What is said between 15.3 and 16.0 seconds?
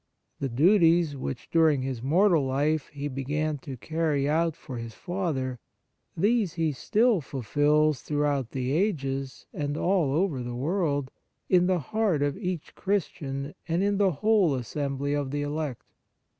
elect.